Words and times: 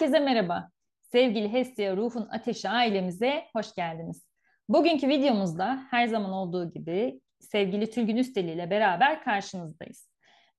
Herkese 0.00 0.20
merhaba. 0.20 0.70
Sevgili 1.02 1.52
Hestia 1.52 1.96
Ruhun 1.96 2.28
Ateşi 2.30 2.68
ailemize 2.68 3.44
hoş 3.52 3.74
geldiniz. 3.74 4.26
Bugünkü 4.68 5.08
videomuzda 5.08 5.86
her 5.90 6.06
zaman 6.06 6.30
olduğu 6.32 6.72
gibi 6.72 7.20
sevgili 7.40 7.90
Tülgün 7.90 8.16
Üsteli 8.16 8.50
ile 8.50 8.70
beraber 8.70 9.24
karşınızdayız. 9.24 10.08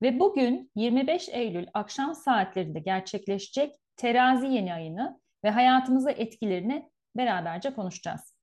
Ve 0.02 0.20
bugün 0.20 0.72
25 0.76 1.30
Eylül 1.30 1.68
akşam 1.74 2.16
saatlerinde 2.16 2.80
gerçekleşecek 2.80 3.76
terazi 3.96 4.48
yeni 4.48 4.74
ayını 4.74 5.20
ve 5.44 5.50
hayatımıza 5.50 6.12
etkilerini 6.12 6.90
beraberce 7.18 7.74
konuşacağız. 7.74 8.36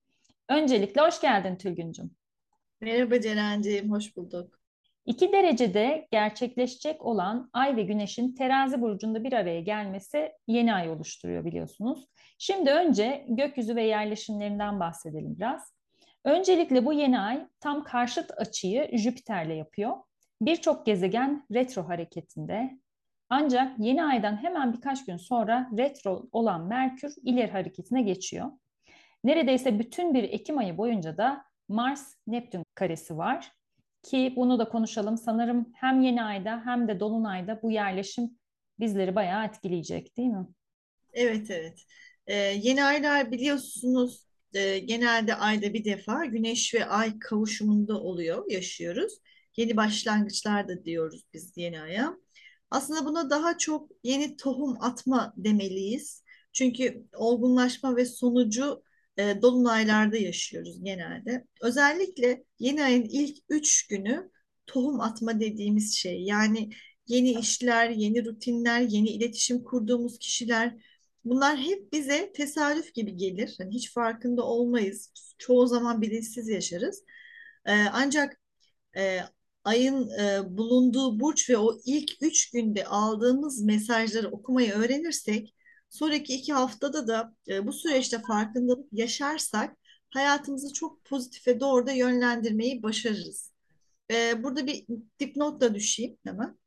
Öncelikle 0.48 1.00
hoş 1.00 1.20
geldin 1.20 1.56
Tülgüncüm. 1.56 2.10
Merhaba 2.80 3.20
Ceren'ciğim, 3.20 3.90
hoş 3.90 4.16
bulduk. 4.16 4.60
2 5.08 5.32
derecede 5.32 6.08
gerçekleşecek 6.10 7.04
olan 7.04 7.50
Ay 7.52 7.76
ve 7.76 7.82
Güneş'in 7.82 8.34
terazi 8.34 8.80
burcunda 8.80 9.24
bir 9.24 9.32
araya 9.32 9.60
gelmesi 9.60 10.32
yeni 10.46 10.74
ay 10.74 10.90
oluşturuyor 10.90 11.44
biliyorsunuz. 11.44 12.08
Şimdi 12.38 12.70
önce 12.70 13.26
gökyüzü 13.28 13.76
ve 13.76 13.82
yerleşimlerinden 13.82 14.80
bahsedelim 14.80 15.36
biraz. 15.38 15.74
Öncelikle 16.24 16.86
bu 16.86 16.92
yeni 16.92 17.20
ay 17.20 17.46
tam 17.60 17.84
karşıt 17.84 18.30
açıyı 18.36 18.98
Jüpiter'le 18.98 19.56
yapıyor. 19.56 19.96
Birçok 20.42 20.86
gezegen 20.86 21.46
retro 21.52 21.88
hareketinde. 21.88 22.78
Ancak 23.28 23.78
yeni 23.78 24.04
aydan 24.04 24.42
hemen 24.42 24.72
birkaç 24.72 25.04
gün 25.04 25.16
sonra 25.16 25.70
retro 25.78 26.22
olan 26.32 26.66
Merkür 26.66 27.14
ileri 27.22 27.50
hareketine 27.50 28.02
geçiyor. 28.02 28.50
Neredeyse 29.24 29.78
bütün 29.78 30.14
bir 30.14 30.22
Ekim 30.22 30.58
ayı 30.58 30.78
boyunca 30.78 31.16
da 31.16 31.44
Mars-Neptün 31.68 32.64
karesi 32.74 33.18
var 33.18 33.57
ki 34.10 34.32
bunu 34.36 34.58
da 34.58 34.68
konuşalım. 34.68 35.18
Sanırım 35.18 35.72
hem 35.74 36.00
yeni 36.00 36.22
ayda 36.22 36.62
hem 36.64 36.88
de 36.88 37.00
dolunayda 37.00 37.60
bu 37.62 37.70
yerleşim 37.70 38.30
bizleri 38.80 39.14
bayağı 39.14 39.46
etkileyecek 39.46 40.16
değil 40.16 40.28
mi? 40.28 40.46
Evet 41.12 41.50
evet. 41.50 41.84
Ee, 42.26 42.34
yeni 42.36 42.84
aylar 42.84 43.32
biliyorsunuz 43.32 44.26
e, 44.54 44.78
genelde 44.78 45.34
ayda 45.34 45.74
bir 45.74 45.84
defa 45.84 46.24
güneş 46.24 46.74
ve 46.74 46.84
ay 46.84 47.18
kavuşumunda 47.18 48.00
oluyor, 48.00 48.50
yaşıyoruz. 48.50 49.12
Yeni 49.56 49.76
başlangıçlar 49.76 50.68
da 50.68 50.84
diyoruz 50.84 51.22
biz 51.34 51.52
yeni 51.56 51.80
aya. 51.80 52.16
Aslında 52.70 53.04
buna 53.04 53.30
daha 53.30 53.58
çok 53.58 53.90
yeni 54.04 54.36
tohum 54.36 54.76
atma 54.80 55.34
demeliyiz. 55.36 56.24
Çünkü 56.52 57.06
olgunlaşma 57.14 57.96
ve 57.96 58.04
sonucu 58.04 58.82
e, 59.18 59.42
dolunaylarda 59.42 60.16
yaşıyoruz 60.16 60.84
genelde. 60.84 61.44
Özellikle 61.62 62.44
yeni 62.58 62.84
ayın 62.84 63.04
ilk 63.04 63.38
üç 63.48 63.86
günü 63.86 64.30
tohum 64.66 65.00
atma 65.00 65.40
dediğimiz 65.40 65.94
şey. 65.96 66.22
Yani 66.22 66.70
yeni 67.06 67.32
işler, 67.32 67.90
yeni 67.90 68.24
rutinler, 68.24 68.80
yeni 68.80 69.08
iletişim 69.08 69.64
kurduğumuz 69.64 70.18
kişiler 70.18 70.74
bunlar 71.24 71.58
hep 71.58 71.92
bize 71.92 72.32
tesadüf 72.32 72.94
gibi 72.94 73.16
gelir. 73.16 73.56
Yani 73.60 73.74
hiç 73.74 73.92
farkında 73.92 74.42
olmayız. 74.42 75.12
Çoğu 75.38 75.66
zaman 75.66 76.02
bilinçsiz 76.02 76.48
yaşarız. 76.48 77.04
E, 77.66 77.72
ancak 77.92 78.40
e, 78.96 79.20
ayın 79.64 80.10
e, 80.10 80.56
bulunduğu 80.58 81.20
burç 81.20 81.50
ve 81.50 81.56
o 81.58 81.78
ilk 81.84 82.12
üç 82.22 82.50
günde 82.50 82.84
aldığımız 82.86 83.62
mesajları 83.62 84.28
okumayı 84.28 84.72
öğrenirsek 84.72 85.54
Sonraki 85.90 86.34
iki 86.34 86.52
haftada 86.52 87.08
da 87.08 87.34
e, 87.48 87.66
bu 87.66 87.72
süreçte 87.72 88.18
farkındalık 88.28 88.88
yaşarsak 88.92 89.76
hayatımızı 90.10 90.72
çok 90.72 91.04
pozitife 91.04 91.60
doğru 91.60 91.86
da 91.86 91.92
yönlendirmeyi 91.92 92.82
başarırız. 92.82 93.52
E, 94.10 94.42
burada 94.42 94.66
bir 94.66 94.84
dipnot 95.20 95.60
da 95.60 95.74
düşeyim 95.74 96.16
hemen. 96.24 96.58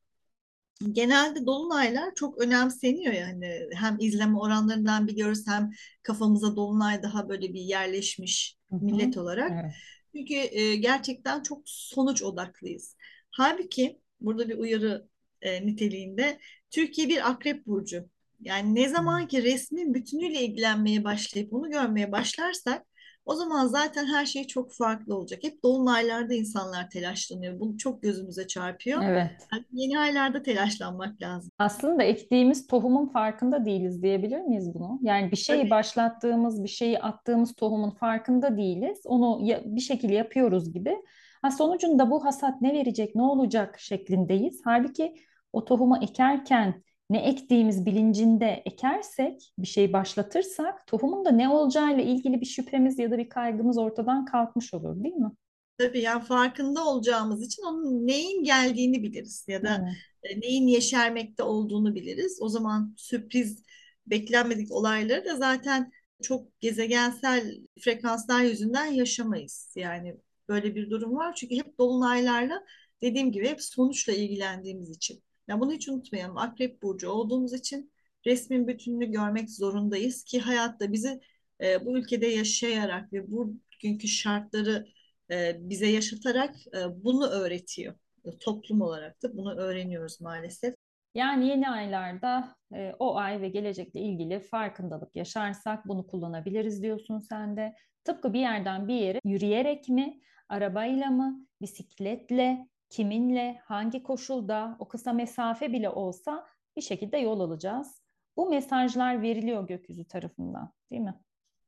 Genelde 0.92 1.46
dolunaylar 1.46 2.16
çok 2.16 2.42
önemseniyor 2.42 3.14
yani 3.14 3.70
hem 3.74 3.98
izleme 4.00 4.38
oranlarından 4.38 5.08
biliyoruz 5.08 5.48
hem 5.48 5.72
kafamıza 6.04 6.56
dolunay 6.56 7.04
daha 7.04 7.30
böyle 7.30 7.54
bir 7.54 7.62
yerleşmiş 7.62 8.58
millet 8.72 9.18
olarak. 9.18 9.52
Evet. 9.52 9.74
Çünkü 10.16 10.34
e, 10.34 10.76
gerçekten 10.76 11.44
çok 11.44 11.62
sonuç 11.66 12.24
odaklıyız. 12.24 12.96
Halbuki 13.32 14.00
burada 14.22 14.50
bir 14.50 14.58
uyarı 14.58 15.08
e, 15.42 15.66
niteliğinde 15.68 16.40
Türkiye 16.70 17.10
bir 17.10 17.30
akrep 17.30 17.66
burcu. 17.66 18.10
Yani 18.42 18.76
ne 18.76 18.90
zaman 18.90 19.28
ki 19.28 19.44
resmin 19.44 19.94
bütünüyle 19.94 20.42
ilgilenmeye 20.42 21.04
başlayıp 21.04 21.54
onu 21.54 21.70
görmeye 21.70 22.12
başlarsak 22.12 22.86
o 23.26 23.36
zaman 23.36 23.68
zaten 23.68 24.06
her 24.06 24.26
şey 24.26 24.48
çok 24.48 24.74
farklı 24.74 25.18
olacak. 25.18 25.40
Hep 25.44 25.64
dolunaylarda 25.64 26.34
insanlar 26.34 26.90
telaşlanıyor. 26.90 27.60
Bunu 27.60 27.78
çok 27.78 28.02
gözümüze 28.02 28.48
çarpıyor. 28.48 29.02
Evet. 29.04 29.32
Yani 29.54 29.66
yeni 29.72 30.00
aylarda 30.00 30.44
telaşlanmak 30.44 31.22
lazım. 31.22 31.52
Aslında 31.60 32.04
ektiğimiz 32.04 32.68
tohumun 32.68 33.08
farkında 33.08 33.66
değiliz 33.66 34.04
diyebilir 34.04 34.42
miyiz 34.42 34.74
bunu? 34.74 35.00
Yani 35.02 35.32
bir 35.32 35.38
şeyi 35.38 35.60
Tabii. 35.62 35.70
başlattığımız, 35.70 36.64
bir 36.64 36.70
şeyi 36.70 37.00
attığımız 37.00 37.56
tohumun 37.56 37.90
farkında 37.90 38.58
değiliz. 38.58 39.02
Onu 39.06 39.48
bir 39.66 39.82
şekilde 39.82 40.14
yapıyoruz 40.14 40.74
gibi. 40.74 40.98
Ha 41.42 41.52
sonucunda 41.52 42.12
bu 42.12 42.26
hasat 42.26 42.62
ne 42.62 42.74
verecek, 42.74 43.16
ne 43.16 43.22
olacak 43.24 43.80
şeklindeyiz. 43.80 44.62
Halbuki 44.66 45.16
o 45.54 45.66
tohumu 45.66 45.98
ekerken 46.04 46.84
ne 47.12 47.18
ektiğimiz 47.18 47.86
bilincinde 47.86 48.64
ekersek, 48.66 49.54
bir 49.58 49.68
şey 49.68 49.94
başlatırsak 49.94 50.88
tohumun 50.88 51.26
da 51.26 51.32
ne 51.32 51.50
olacağıyla 51.50 52.04
ilgili 52.04 52.42
bir 52.42 52.46
şüphemiz 52.46 53.00
ya 53.00 53.12
da 53.12 53.18
bir 53.18 53.30
kaygımız 53.30 53.78
ortadan 53.78 54.26
kalkmış 54.26 54.74
olur 54.74 55.04
değil 55.04 55.16
mi? 55.16 55.32
Tabii 55.78 56.00
yani 56.00 56.24
farkında 56.24 56.86
olacağımız 56.86 57.46
için 57.46 57.64
onun 57.64 58.08
neyin 58.08 58.44
geldiğini 58.44 59.04
biliriz 59.04 59.46
ya 59.48 59.64
da 59.64 59.94
evet. 60.24 60.38
E, 60.38 60.42
neyin 60.42 60.68
yeşermekte 60.68 61.44
olduğunu 61.44 61.96
biliriz. 61.96 62.38
O 62.42 62.50
zaman 62.50 62.94
sürpriz 62.98 63.64
beklenmedik 64.08 64.72
olayları 64.72 65.26
da 65.26 65.36
zaten 65.36 65.92
çok 66.22 66.60
gezegensel 66.60 67.58
frekanslar 67.80 68.42
yüzünden 68.42 68.86
yaşamayız. 68.86 69.74
Yani 69.76 70.18
böyle 70.50 70.76
bir 70.76 70.90
durum 70.90 71.16
var 71.16 71.36
çünkü 71.36 71.56
hep 71.56 71.78
dolunaylarla 71.78 72.64
dediğim 73.02 73.32
gibi 73.32 73.48
hep 73.48 73.62
sonuçla 73.62 74.14
ilgilendiğimiz 74.14 74.90
için. 74.90 75.24
Ya 75.52 75.60
bunu 75.60 75.72
hiç 75.72 75.90
unutmayalım. 75.90 76.38
Akrep 76.38 76.82
burcu 76.82 77.10
olduğumuz 77.10 77.54
için 77.54 77.92
resmin 78.26 78.68
bütününü 78.68 79.12
görmek 79.12 79.50
zorundayız 79.50 80.24
ki 80.24 80.40
hayatta 80.40 80.92
bizi 80.92 81.22
e, 81.62 81.86
bu 81.86 81.98
ülkede 81.98 82.28
yaşayarak 82.28 83.14
ve 83.14 83.32
bugünkü 83.32 84.08
şartları 84.08 84.88
e, 85.32 85.56
bize 85.60 85.88
yaşatarak 85.88 86.56
e, 86.68 87.04
bunu 87.04 87.28
öğretiyor. 87.28 87.96
Toplum 88.40 88.82
olarak 88.82 89.24
da 89.24 89.38
bunu 89.38 89.56
öğreniyoruz 89.56 90.22
maalesef. 90.22 90.76
Yani 91.16 91.48
yeni 91.48 91.70
aylarda 91.70 92.56
e, 92.74 92.94
o 93.00 93.16
ay 93.16 93.42
ve 93.42 93.50
gelecekle 93.50 94.00
ilgili 94.00 94.40
farkındalık 94.40 95.16
yaşarsak 95.16 95.88
bunu 95.88 96.08
kullanabiliriz 96.08 96.84
diyorsun 96.84 97.20
sen 97.20 97.58
de. 97.58 97.76
Tıpkı 98.04 98.34
bir 98.34 98.40
yerden 98.40 98.88
bir 98.88 98.96
yere 98.96 99.20
yürüyerek 99.26 99.90
mi, 99.90 100.22
arabayla 100.50 101.10
mı, 101.10 101.48
bisikletle, 101.62 102.68
kiminle, 102.92 103.62
hangi 103.66 104.04
koşulda, 104.04 104.76
o 104.80 104.88
kısa 104.88 105.14
mesafe 105.14 105.74
bile 105.74 105.90
olsa 105.90 106.48
bir 106.76 106.82
şekilde 106.82 107.18
yol 107.18 107.40
alacağız. 107.40 108.02
Bu 108.38 108.50
mesajlar 108.50 109.22
veriliyor 109.22 109.68
gökyüzü 109.68 110.06
tarafından, 110.06 110.74
değil 110.92 111.02
mi? 111.02 111.22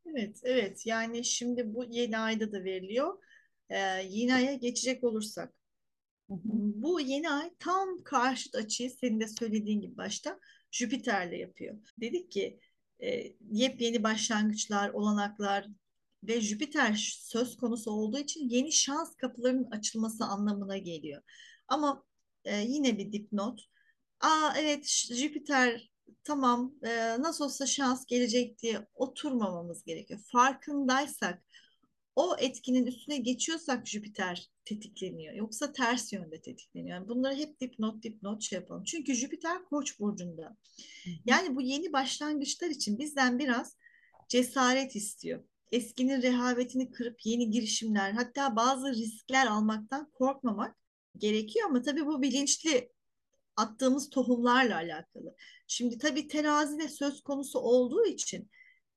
Evet, 0.06 0.40
evet. 0.44 0.86
Yani 0.86 1.26
şimdi 1.26 1.74
bu 1.74 1.84
yeni 1.84 2.18
ayda 2.18 2.52
da 2.52 2.64
veriliyor. 2.64 3.24
Ee, 3.70 3.78
yeni 4.10 4.34
aya 4.34 4.54
geçecek 4.54 5.04
olursak. 5.04 5.54
Hı 6.30 6.34
hı. 6.34 6.40
Bu 6.54 7.00
yeni 7.00 7.30
ay 7.30 7.52
tam 7.60 8.04
karşıt 8.04 8.56
açıyı 8.56 8.92
senin 8.92 9.20
de 9.20 9.28
söylediğin 9.28 9.82
gibi 9.82 9.98
başta 9.98 10.40
Jüpiter'le 10.72 11.40
yapıyor. 11.40 11.78
Dedik 11.98 12.32
ki 12.32 12.60
e, 13.04 13.34
yepyeni 13.52 14.04
başlangıçlar, 14.04 14.90
olanaklar, 14.90 15.68
ve 16.28 16.42
Jüpiter 16.42 17.18
söz 17.22 17.58
konusu 17.58 17.92
olduğu 17.92 18.20
için 18.20 18.50
yeni 18.50 18.72
şans 18.72 19.16
kapılarının 19.16 19.72
açılması 19.72 20.26
anlamına 20.26 20.78
geliyor. 20.78 21.22
Ama 21.68 22.04
e, 22.46 22.58
yine 22.58 22.98
bir 22.98 23.12
dipnot. 23.12 23.62
Aa 24.20 24.54
evet 24.58 24.88
Jüpiter 25.14 25.92
tamam 26.24 26.76
e, 26.84 27.22
nasıl 27.22 27.46
olsa 27.46 27.66
şans 27.66 28.06
gelecek 28.06 28.60
diye 28.62 28.88
oturmamamız 28.96 29.84
gerekiyor. 29.84 30.20
Farkındaysak 30.32 31.44
o 32.16 32.36
etkinin 32.40 32.86
üstüne 32.86 33.18
geçiyorsak 33.18 33.88
Jüpiter 33.88 34.50
tetikleniyor. 34.66 35.34
Yoksa 35.34 35.72
ters 35.74 36.14
yönde 36.14 36.42
tetikleniyor. 36.42 36.98
Yani 36.98 37.08
bunları 37.08 37.36
hep 37.36 37.60
dipnot 37.60 38.04
dipnot 38.04 38.42
şey 38.44 38.60
yapalım. 38.60 38.84
Çünkü 38.84 39.14
Jüpiter 39.14 39.66
Koç 39.66 40.00
burcunda. 40.00 40.58
Yani 41.26 41.56
bu 41.56 41.62
yeni 41.62 41.94
başlangıçlar 41.94 42.70
için 42.70 43.00
bizden 43.00 43.40
biraz 43.40 43.78
cesaret 44.30 44.96
istiyor 44.96 45.44
eskinin 45.74 46.22
rehavetini 46.22 46.92
kırıp 46.92 47.26
yeni 47.26 47.50
girişimler 47.50 48.12
hatta 48.12 48.56
bazı 48.56 48.94
riskler 48.94 49.48
almaktan 49.48 50.10
korkmamak 50.12 50.76
gerekiyor 51.18 51.70
ama 51.70 51.82
tabii 51.82 52.06
bu 52.06 52.22
bilinçli 52.22 52.92
attığımız 53.56 54.10
tohumlarla 54.10 54.76
alakalı. 54.76 55.36
Şimdi 55.68 55.98
tabii 55.98 56.28
terazide 56.28 56.90
söz 56.90 57.22
konusu 57.22 57.60
olduğu 57.60 58.06
için 58.06 58.50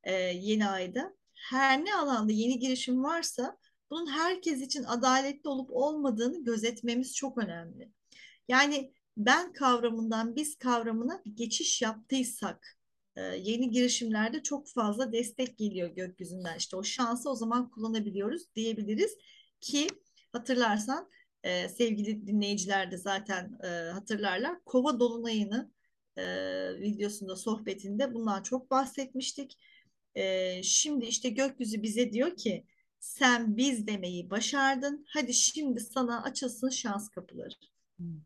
e, 0.04 0.12
yeni 0.14 0.68
ayda 0.68 1.16
her 1.34 1.84
ne 1.84 1.94
alanda 1.94 2.32
yeni 2.32 2.58
girişim 2.58 3.04
varsa 3.04 3.58
bunun 3.90 4.06
herkes 4.06 4.60
için 4.60 4.84
adaletli 4.84 5.48
olup 5.48 5.70
olmadığını 5.72 6.44
gözetmemiz 6.44 7.14
çok 7.14 7.38
önemli. 7.38 7.92
Yani 8.48 8.92
ben 9.16 9.52
kavramından 9.52 10.36
biz 10.36 10.58
kavramına 10.58 11.22
geçiş 11.34 11.82
yaptıysak 11.82 12.75
yeni 13.22 13.70
girişimlerde 13.70 14.42
çok 14.42 14.68
fazla 14.68 15.12
destek 15.12 15.58
geliyor 15.58 15.88
gökyüzünden. 15.88 16.56
İşte 16.56 16.76
o 16.76 16.82
şansı 16.82 17.30
o 17.30 17.34
zaman 17.34 17.70
kullanabiliyoruz 17.70 18.42
diyebiliriz 18.54 19.16
ki 19.60 19.86
hatırlarsan 20.32 21.10
e, 21.42 21.68
sevgili 21.68 22.26
dinleyiciler 22.26 22.90
de 22.90 22.96
zaten 22.96 23.58
e, 23.64 23.66
hatırlarlar. 23.66 24.64
Kova 24.64 25.00
dolunayını 25.00 25.70
e, 26.16 26.24
videosunda 26.80 27.36
sohbetinde 27.36 28.14
bundan 28.14 28.42
çok 28.42 28.70
bahsetmiştik. 28.70 29.58
E, 30.14 30.62
şimdi 30.62 31.04
işte 31.06 31.28
gökyüzü 31.28 31.82
bize 31.82 32.12
diyor 32.12 32.36
ki 32.36 32.64
sen 33.00 33.56
biz 33.56 33.86
demeyi 33.86 34.30
başardın. 34.30 35.04
Hadi 35.08 35.34
şimdi 35.34 35.80
sana 35.80 36.22
açılsın 36.22 36.68
şans 36.68 37.08
kapıları. 37.08 37.54
Hmm. 37.96 38.20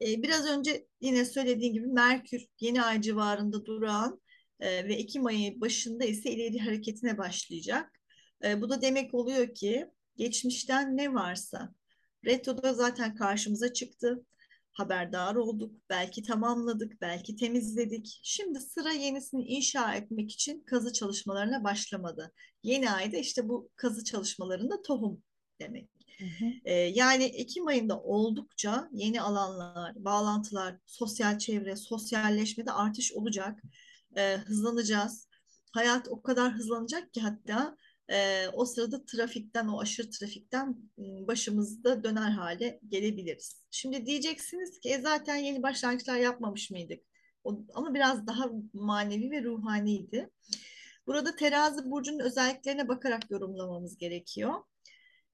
E, 0.00 0.22
biraz 0.22 0.46
önce 0.46 0.86
yine 1.00 1.24
söylediğim 1.24 1.74
gibi 1.74 1.86
Merkür 1.86 2.46
yeni 2.60 2.82
ay 2.82 3.00
civarında 3.00 3.66
durağan 3.66 4.20
e, 4.60 4.88
ve 4.88 4.94
Ekim 4.94 5.26
ayı 5.26 5.60
başında 5.60 6.04
ise 6.04 6.30
ileri 6.30 6.58
hareketine 6.58 7.18
başlayacak. 7.18 8.00
E, 8.44 8.60
bu 8.60 8.70
da 8.70 8.82
demek 8.82 9.14
oluyor 9.14 9.54
ki 9.54 9.86
geçmişten 10.16 10.96
ne 10.96 11.14
varsa 11.14 11.74
retroda 12.24 12.74
zaten 12.74 13.14
karşımıza 13.14 13.72
çıktı. 13.72 14.26
Haberdar 14.72 15.34
olduk, 15.34 15.74
belki 15.90 16.22
tamamladık, 16.22 17.00
belki 17.00 17.36
temizledik. 17.36 18.20
Şimdi 18.22 18.60
sıra 18.60 18.92
yenisini 18.92 19.44
inşa 19.44 19.94
etmek 19.94 20.32
için 20.32 20.60
kazı 20.60 20.92
çalışmalarına 20.92 21.64
başlamadı. 21.64 22.32
Yeni 22.62 22.90
ayda 22.90 23.16
işte 23.16 23.48
bu 23.48 23.70
kazı 23.76 24.04
çalışmalarında 24.04 24.82
tohum 24.82 25.22
demek. 25.60 25.88
Hı 26.18 26.24
hı. 26.24 26.50
Ee, 26.64 26.72
yani 26.74 27.24
Ekim 27.24 27.66
ayında 27.66 28.00
oldukça 28.00 28.88
yeni 28.92 29.20
alanlar, 29.20 30.04
bağlantılar, 30.04 30.76
sosyal 30.86 31.38
çevre, 31.38 31.76
sosyalleşmede 31.76 32.72
artış 32.72 33.12
olacak. 33.12 33.62
Ee, 34.16 34.36
hızlanacağız. 34.36 35.28
Hayat 35.72 36.08
o 36.08 36.22
kadar 36.22 36.52
hızlanacak 36.52 37.14
ki 37.14 37.20
hatta 37.20 37.76
e, 38.10 38.48
o 38.52 38.64
sırada 38.64 39.04
trafikten, 39.04 39.68
o 39.68 39.80
aşırı 39.80 40.10
trafikten 40.10 40.76
başımızda 40.98 42.04
döner 42.04 42.30
hale 42.30 42.80
gelebiliriz. 42.88 43.62
Şimdi 43.70 44.06
diyeceksiniz 44.06 44.80
ki 44.80 44.88
e, 44.90 45.00
zaten 45.00 45.36
yeni 45.36 45.62
başlangıçlar 45.62 46.16
yapmamış 46.16 46.70
mıydık? 46.70 47.00
O, 47.44 47.58
ama 47.74 47.94
biraz 47.94 48.26
daha 48.26 48.50
manevi 48.72 49.30
ve 49.30 49.42
ruhaniydi. 49.42 50.30
Burada 51.06 51.36
terazi 51.36 51.90
burcunun 51.90 52.18
özelliklerine 52.18 52.88
bakarak 52.88 53.30
yorumlamamız 53.30 53.96
gerekiyor. 53.96 54.54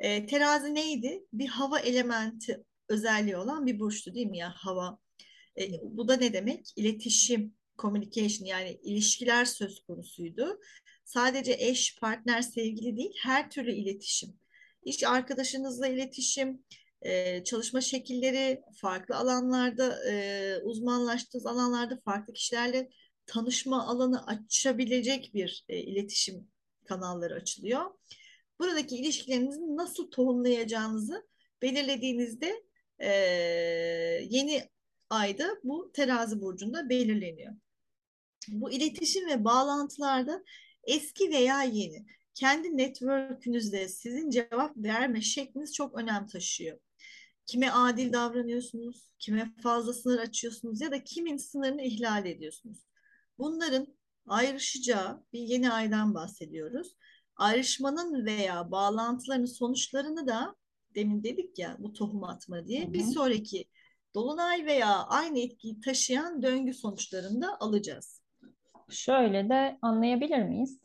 E, 0.02 0.26
terazi 0.26 0.74
neydi? 0.74 1.24
Bir 1.32 1.48
hava 1.48 1.78
elementi 1.78 2.64
özelliği 2.88 3.36
olan 3.36 3.66
bir 3.66 3.80
burçtu 3.80 4.14
değil 4.14 4.26
mi 4.26 4.38
ya 4.38 4.52
hava? 4.56 4.98
E, 5.60 5.68
bu 5.82 6.08
da 6.08 6.16
ne 6.16 6.32
demek? 6.32 6.72
İletişim, 6.76 7.54
communication 7.78 8.46
yani 8.46 8.80
ilişkiler 8.82 9.44
söz 9.44 9.80
konusuydu. 9.80 10.60
Sadece 11.04 11.56
eş, 11.58 11.98
partner, 12.00 12.42
sevgili 12.42 12.96
değil 12.96 13.14
her 13.22 13.50
türlü 13.50 13.72
iletişim. 13.72 14.36
İş 14.84 15.04
arkadaşınızla 15.04 15.86
iletişim, 15.86 16.64
e, 17.02 17.44
çalışma 17.44 17.80
şekilleri, 17.80 18.62
farklı 18.76 19.16
alanlarda, 19.16 20.10
e, 20.10 20.56
uzmanlaştığınız 20.62 21.46
alanlarda 21.46 22.00
farklı 22.04 22.32
kişilerle 22.32 22.90
tanışma 23.26 23.86
alanı 23.86 24.26
açabilecek 24.26 25.30
bir 25.34 25.64
e, 25.68 25.78
iletişim 25.78 26.48
kanalları 26.84 27.34
açılıyor 27.34 27.90
buradaki 28.62 28.96
ilişkilerinizi 28.96 29.76
nasıl 29.76 30.10
tohumlayacağınızı 30.10 31.26
belirlediğinizde 31.62 32.62
e, 32.98 33.10
yeni 34.30 34.68
ayda 35.10 35.58
bu 35.64 35.92
terazi 35.92 36.40
burcunda 36.40 36.88
belirleniyor. 36.88 37.54
Bu 38.48 38.70
iletişim 38.70 39.28
ve 39.28 39.44
bağlantılarda 39.44 40.44
eski 40.84 41.30
veya 41.30 41.62
yeni 41.62 42.06
kendi 42.34 42.76
network'ünüzde 42.76 43.88
sizin 43.88 44.30
cevap 44.30 44.76
verme 44.76 45.20
şekliniz 45.20 45.74
çok 45.74 45.98
önem 45.98 46.26
taşıyor. 46.26 46.78
Kime 47.46 47.70
adil 47.70 48.12
davranıyorsunuz, 48.12 49.08
kime 49.18 49.52
fazla 49.62 49.92
sınır 49.92 50.18
açıyorsunuz 50.18 50.80
ya 50.80 50.90
da 50.90 51.04
kimin 51.04 51.36
sınırını 51.36 51.82
ihlal 51.82 52.26
ediyorsunuz. 52.26 52.78
Bunların 53.38 53.86
ayrışacağı 54.26 55.24
bir 55.32 55.40
yeni 55.40 55.72
aydan 55.72 56.14
bahsediyoruz 56.14 56.96
ayrışmanın 57.36 58.26
veya 58.26 58.70
bağlantıların 58.70 59.44
sonuçlarını 59.44 60.26
da 60.26 60.54
demin 60.94 61.24
dedik 61.24 61.58
ya 61.58 61.76
bu 61.78 61.92
tohum 61.92 62.24
atma 62.24 62.66
diye 62.66 62.84
Hı-hı. 62.84 62.92
bir 62.92 63.02
sonraki 63.02 63.64
dolunay 64.14 64.66
veya 64.66 64.88
aynı 64.88 65.38
etkiyi 65.38 65.80
taşıyan 65.80 66.42
döngü 66.42 66.74
sonuçlarında 66.74 67.60
alacağız. 67.60 68.22
Şöyle 68.88 69.48
de 69.48 69.78
anlayabilir 69.82 70.42
miyiz? 70.42 70.78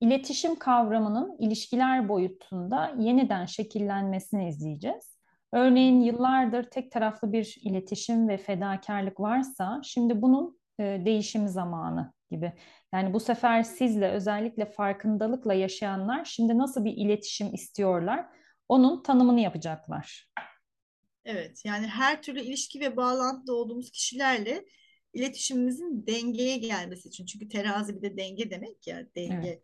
İletişim 0.00 0.58
kavramının 0.58 1.36
ilişkiler 1.38 2.08
boyutunda 2.08 2.94
yeniden 2.98 3.46
şekillenmesini 3.46 4.48
izleyeceğiz. 4.48 5.16
Örneğin 5.52 6.00
yıllardır 6.00 6.64
tek 6.64 6.92
taraflı 6.92 7.32
bir 7.32 7.58
iletişim 7.62 8.28
ve 8.28 8.36
fedakarlık 8.36 9.20
varsa 9.20 9.80
şimdi 9.84 10.22
bunun 10.22 10.58
e, 10.80 11.02
değişim 11.04 11.48
zamanı 11.48 12.12
gibi. 12.32 12.52
Yani 12.94 13.12
bu 13.12 13.20
sefer 13.20 13.62
sizle 13.62 14.08
özellikle 14.08 14.66
farkındalıkla 14.66 15.54
yaşayanlar 15.54 16.24
şimdi 16.24 16.58
nasıl 16.58 16.84
bir 16.84 16.92
iletişim 16.96 17.54
istiyorlar? 17.54 18.26
Onun 18.68 19.02
tanımını 19.02 19.40
yapacaklar. 19.40 20.28
Evet, 21.24 21.62
yani 21.64 21.86
her 21.86 22.22
türlü 22.22 22.40
ilişki 22.40 22.80
ve 22.80 22.96
bağlantıda 22.96 23.54
olduğumuz 23.54 23.90
kişilerle 23.90 24.64
iletişimimizin 25.12 26.06
dengeye 26.06 26.56
gelmesi 26.56 27.08
için. 27.08 27.26
Çünkü 27.26 27.48
terazi 27.48 27.96
bir 27.96 28.02
de 28.02 28.16
denge 28.16 28.50
demek 28.50 28.86
ya, 28.86 29.06
denge. 29.16 29.48
Evet. 29.48 29.62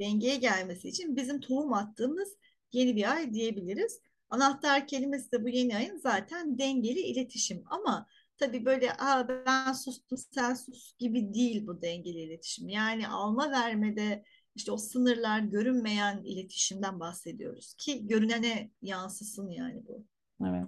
Dengeye 0.00 0.36
gelmesi 0.36 0.88
için 0.88 1.16
bizim 1.16 1.40
tohum 1.40 1.72
attığımız 1.72 2.28
yeni 2.72 2.96
bir 2.96 3.12
ay 3.12 3.32
diyebiliriz. 3.32 4.00
Anahtar 4.28 4.86
kelimesi 4.86 5.32
de 5.32 5.44
bu 5.44 5.48
yeni 5.48 5.76
ayın 5.76 5.96
zaten 5.96 6.58
dengeli 6.58 7.00
iletişim. 7.00 7.64
Ama 7.66 8.06
Tabii 8.38 8.64
böyle 8.64 8.92
Aa, 8.92 9.28
ben 9.28 9.72
sustum 9.72 10.18
sen 10.18 10.54
sus 10.54 10.96
gibi 10.98 11.34
değil 11.34 11.66
bu 11.66 11.82
dengeli 11.82 12.18
iletişim. 12.18 12.68
Yani 12.68 13.08
alma 13.08 13.50
vermede 13.50 14.24
işte 14.54 14.72
o 14.72 14.76
sınırlar 14.76 15.40
görünmeyen 15.40 16.22
iletişimden 16.24 17.00
bahsediyoruz 17.00 17.74
ki 17.74 18.06
görünene 18.06 18.70
yansısın 18.82 19.50
yani 19.50 19.82
bu. 19.88 20.04
Evet. 20.46 20.66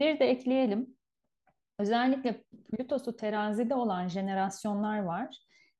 Bir 0.00 0.18
de 0.18 0.24
ekleyelim. 0.24 0.96
Özellikle 1.78 2.44
Plütosu 2.70 3.16
terazide 3.16 3.74
olan 3.74 4.08
jenerasyonlar 4.08 4.98
var. 4.98 5.36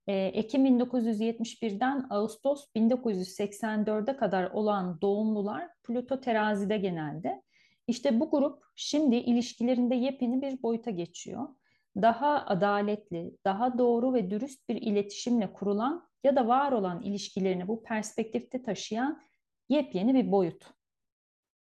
Ekim 0.06 0.66
1971'den 0.66 2.06
Ağustos 2.10 2.66
1984'e 2.76 4.16
kadar 4.16 4.50
olan 4.50 5.00
doğumlular 5.00 5.68
Plüto 5.82 6.20
terazide 6.20 6.78
genelde. 6.78 7.42
İşte 7.88 8.20
bu 8.20 8.30
grup 8.30 8.62
şimdi 8.76 9.16
ilişkilerinde 9.16 9.94
yepyeni 9.94 10.42
bir 10.42 10.62
boyuta 10.62 10.90
geçiyor. 10.90 11.48
Daha 11.96 12.46
adaletli, 12.46 13.36
daha 13.44 13.78
doğru 13.78 14.14
ve 14.14 14.30
dürüst 14.30 14.68
bir 14.68 14.76
iletişimle 14.76 15.52
kurulan 15.52 16.08
ya 16.24 16.36
da 16.36 16.48
var 16.48 16.72
olan 16.72 17.02
ilişkilerini 17.02 17.68
bu 17.68 17.82
perspektifte 17.82 18.62
taşıyan 18.62 19.22
yepyeni 19.68 20.14
bir 20.14 20.32
boyut. 20.32 20.64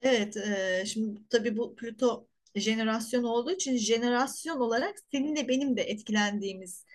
Evet, 0.02 0.37
e, 0.37 0.85
şimdi 0.87 1.21
tabii 1.31 1.57
bu 1.57 1.76
Plüto 1.76 2.28
jenerasyon 2.54 3.25
olduğu 3.25 3.52
için 3.52 3.76
jenerasyon 3.76 4.61
olarak 4.61 4.95
senin 5.12 5.37
de 5.37 5.49
benim 5.49 5.76
de 5.76 5.83
etkilendiğimiz 5.83 6.87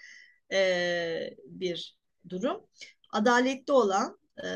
e, 0.53 1.29
bir 1.45 1.97
durum. 2.29 2.67
Adaletli 3.13 3.73
olan, 3.73 4.17
e, 4.43 4.47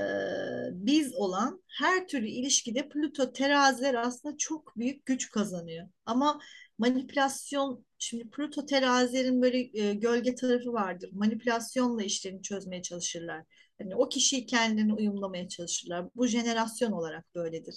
biz 0.71 1.15
olan 1.15 1.63
her 1.79 2.07
türlü 2.07 2.27
ilişkide 2.27 2.89
Plüto 2.89 3.33
teraziler 3.33 3.93
aslında 3.93 4.37
çok 4.37 4.77
büyük 4.77 5.05
güç 5.05 5.29
kazanıyor. 5.31 5.87
Ama 6.05 6.39
manipülasyon, 6.77 7.85
şimdi 7.97 8.29
Plüto 8.29 8.65
terazilerin 8.65 9.41
böyle 9.41 9.83
e, 9.83 9.93
gölge 9.93 10.35
tarafı 10.35 10.73
vardır. 10.73 11.09
Manipülasyonla 11.13 12.03
işlerini 12.03 12.41
çözmeye 12.41 12.81
çalışırlar. 12.81 13.43
Yani 13.79 13.95
o 13.95 14.09
kişiyi 14.09 14.45
kendine 14.45 14.93
uyumlamaya 14.93 15.47
çalışırlar. 15.47 16.05
Bu 16.15 16.27
jenerasyon 16.27 16.91
olarak 16.91 17.35
böyledir. 17.35 17.75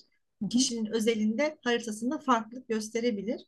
Kişinin 0.50 0.86
özelinde 0.86 1.58
haritasında 1.64 2.18
farklılık 2.18 2.68
gösterebilir. 2.68 3.40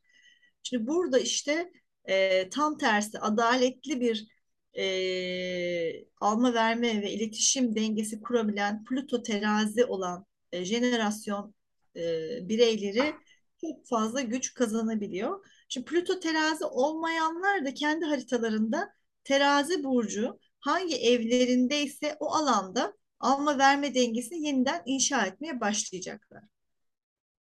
Şimdi 0.63 0.87
burada 0.87 1.19
işte 1.19 1.71
e, 2.05 2.49
tam 2.49 2.79
tersi 2.79 3.19
adaletli 3.19 4.01
bir 4.01 4.36
e, 4.79 6.05
alma 6.21 6.55
verme 6.55 7.03
ve 7.03 7.13
iletişim 7.13 7.77
dengesi 7.77 8.21
kurabilen 8.21 8.85
Plüto 8.85 9.23
terazi 9.23 9.85
olan 9.85 10.27
e, 10.53 10.65
jenerasyon 10.65 11.55
e, 11.97 12.01
bireyleri 12.49 13.15
çok 13.61 13.87
fazla 13.87 14.21
güç 14.21 14.55
kazanabiliyor. 14.55 15.47
Şimdi 15.69 15.87
Plüto 15.87 16.21
terazi 16.21 16.65
olmayanlar 16.65 17.67
da 17.67 17.75
kendi 17.75 18.05
haritalarında 18.05 18.89
terazi 19.25 19.85
burcu 19.85 20.39
hangi 20.61 20.97
evlerindeyse 20.97 22.17
o 22.21 22.27
alanda 22.35 22.95
alma 23.21 23.59
verme 23.59 23.95
dengesini 23.95 24.47
yeniden 24.47 24.83
inşa 24.87 25.27
etmeye 25.27 25.61
başlayacaklar. 25.61 26.45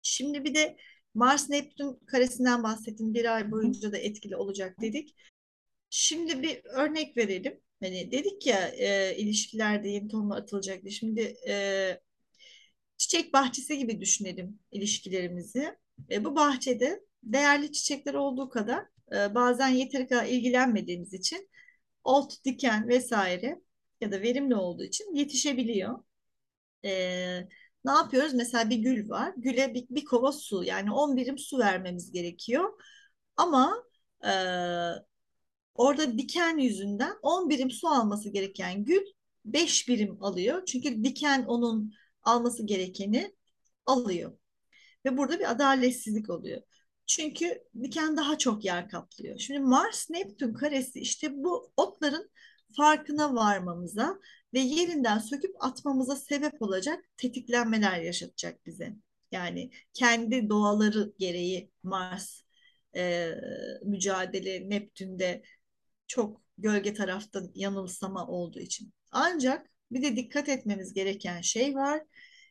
Şimdi 0.02 0.44
bir 0.44 0.54
de 0.54 0.76
Mars 1.14 1.48
Neptün 1.50 1.98
karesinden 2.06 2.62
bahsettim. 2.62 3.14
Bir 3.14 3.34
ay 3.34 3.50
boyunca 3.50 3.92
da 3.92 3.98
etkili 3.98 4.36
olacak 4.36 4.80
dedik. 4.80 5.14
Şimdi 5.90 6.42
bir 6.42 6.64
örnek 6.64 7.16
verelim. 7.16 7.60
Hani 7.82 8.12
dedik 8.12 8.46
ya 8.46 8.68
e, 8.68 9.16
ilişkilerde 9.16 9.88
yeni 9.88 10.08
tohum 10.08 10.32
atılacaktı. 10.32 10.90
Şimdi 10.90 11.36
e, 11.48 12.00
çiçek 12.96 13.32
bahçesi 13.32 13.78
gibi 13.78 14.00
düşünelim 14.00 14.58
ilişkilerimizi. 14.72 15.76
E, 16.10 16.24
bu 16.24 16.36
bahçede 16.36 17.00
değerli 17.22 17.72
çiçekler 17.72 18.14
olduğu 18.14 18.48
kadar 18.48 18.84
e, 19.12 19.34
bazen 19.34 19.68
yeteri 19.68 20.08
kadar 20.08 20.26
ilgilenmediğimiz 20.26 21.14
için 21.14 21.50
ot, 22.04 22.44
diken 22.44 22.88
vesaire 22.88 23.60
ya 24.00 24.12
da 24.12 24.22
verimli 24.22 24.54
olduğu 24.56 24.84
için 24.84 25.14
yetişebiliyor. 25.14 26.04
E, 26.84 26.90
ne 27.84 27.92
yapıyoruz? 27.92 28.34
Mesela 28.34 28.70
bir 28.70 28.76
gül 28.76 29.08
var. 29.08 29.32
Güle 29.36 29.74
bir, 29.74 29.86
bir 29.90 30.04
kova 30.04 30.32
su 30.32 30.64
yani 30.64 30.92
10 30.92 31.16
birim 31.16 31.38
su 31.38 31.58
vermemiz 31.58 32.12
gerekiyor. 32.12 32.80
Ama 33.36 33.84
e, 34.24 34.30
orada 35.78 36.18
diken 36.18 36.58
yüzünden 36.58 37.16
10 37.22 37.50
birim 37.50 37.70
su 37.70 37.88
alması 37.88 38.28
gereken 38.28 38.84
gül 38.84 39.02
5 39.44 39.88
birim 39.88 40.24
alıyor. 40.24 40.64
Çünkü 40.66 41.04
diken 41.04 41.44
onun 41.44 41.92
alması 42.22 42.66
gerekeni 42.66 43.34
alıyor. 43.86 44.38
Ve 45.04 45.16
burada 45.16 45.38
bir 45.38 45.50
adaletsizlik 45.50 46.30
oluyor. 46.30 46.62
Çünkü 47.06 47.62
diken 47.82 48.16
daha 48.16 48.38
çok 48.38 48.64
yer 48.64 48.88
kaplıyor. 48.88 49.38
Şimdi 49.38 49.60
Mars 49.60 50.10
Neptün 50.10 50.54
karesi 50.54 51.00
işte 51.00 51.32
bu 51.34 51.72
otların 51.76 52.30
farkına 52.76 53.34
varmamıza 53.34 54.18
ve 54.54 54.58
yerinden 54.58 55.18
söküp 55.18 55.64
atmamıza 55.64 56.16
sebep 56.16 56.62
olacak 56.62 57.04
tetiklenmeler 57.16 58.00
yaşatacak 58.00 58.66
bize. 58.66 58.96
Yani 59.32 59.70
kendi 59.94 60.48
doğaları 60.48 61.12
gereği 61.18 61.70
Mars 61.82 62.42
e, 62.96 63.30
mücadele 63.84 64.70
Neptün'de 64.70 65.42
çok 66.06 66.42
gölge 66.58 66.94
taraftan 66.94 67.50
yanılsama 67.54 68.26
olduğu 68.26 68.60
için. 68.60 68.92
Ancak 69.10 69.70
bir 69.92 70.02
de 70.02 70.16
dikkat 70.16 70.48
etmemiz 70.48 70.92
gereken 70.92 71.40
şey 71.40 71.74
var. 71.74 72.02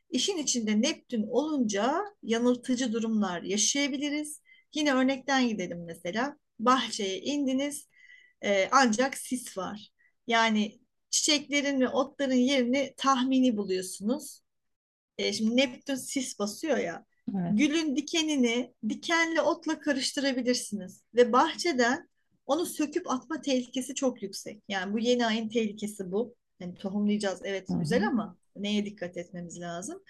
İşin 0.10 0.38
içinde 0.38 0.82
Neptün 0.82 1.24
olunca 1.24 2.02
yanıltıcı 2.24 2.94
durumlar 2.94 3.42
yaşayabiliriz. 3.42 4.42
Yine 4.74 4.94
örnekten 4.94 5.48
gidelim 5.48 5.86
mesela. 5.86 6.38
Bahçeye 6.60 7.22
indiniz 7.22 7.88
e, 8.44 8.70
ancak 8.72 9.18
sis 9.18 9.58
var. 9.58 9.90
Yani 10.28 10.80
çiçeklerin 11.10 11.82
ve 11.82 11.90
otların 11.90 12.34
yerini 12.34 12.94
tahmini 12.98 13.58
buluyorsunuz. 13.58 14.42
E, 15.18 15.34
şimdi 15.34 15.58
Neptün 15.58 15.96
sis 15.96 16.40
basıyor 16.40 16.78
ya. 16.78 17.06
Evet. 17.30 17.52
Gülün 17.54 17.96
dikenini 17.96 18.74
dikenli 18.90 19.42
otla 19.42 19.80
karıştırabilirsiniz. 19.80 21.04
Ve 21.16 21.34
bahçeden 21.34 22.10
onu 22.46 22.66
söküp 22.66 23.12
atma 23.12 23.42
tehlikesi 23.42 23.96
çok 23.96 24.24
yüksek. 24.24 24.64
Yani 24.68 24.94
bu 24.94 25.00
yeni 25.00 25.26
ayın 25.26 25.50
tehlikesi 25.50 26.12
bu. 26.12 26.36
Yani 26.60 26.76
tohumlayacağız 26.76 27.42
evet 27.44 27.70
Hı 27.70 27.74
hı. 27.74 27.80
güzel 27.80 28.08
ama 28.08 28.38
neye 28.56 28.86
dikkat 28.86 29.18
etmemiz 29.18 29.60
lazım? 29.60 30.04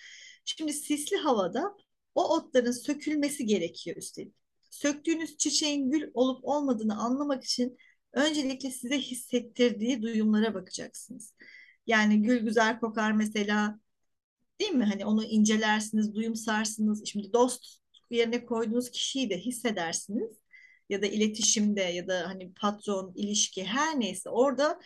Şimdi 0.46 0.74
sisli 0.74 1.18
havada 1.18 1.75
o 2.15 2.36
otların 2.36 2.72
sökülmesi 2.72 3.46
gerekiyor 3.46 3.98
üstelik. 3.98 4.36
Söktüğünüz 4.70 5.38
çiçeğin 5.38 5.92
gül 5.92 6.12
olup 6.13 6.46
olmadığını 6.46 6.98
anlamak 6.98 7.44
için 7.44 7.77
öncelikle 8.13 8.72
size 8.72 9.00
hissettirdiği 9.00 10.01
duyumlara 10.01 10.54
bakacaksınız. 10.54 11.34
Yani 11.88 12.22
gül 12.22 12.39
güzel 12.39 12.80
kokar 12.80 13.12
mesela 13.12 13.80
değil 14.60 14.72
mi? 14.72 14.84
Hani 14.84 15.06
onu 15.06 15.25
incelersiniz, 15.25 16.15
duyumsarsınız. 16.15 17.06
Şimdi 17.06 17.34
dost 17.34 17.65
yerine 18.10 18.46
koyduğunuz 18.46 18.92
kişiyi 18.92 19.30
de 19.30 19.38
hissedersiniz. 19.38 20.38
Ya 20.89 21.01
da 21.01 21.06
iletişimde 21.08 21.82
ya 21.82 22.08
da 22.08 22.27
hani 22.30 22.54
patron, 22.54 23.13
ilişki 23.15 23.63
her 23.65 24.00
neyse 24.00 24.30
orada 24.30 24.80